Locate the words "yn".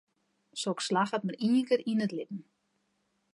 1.91-2.03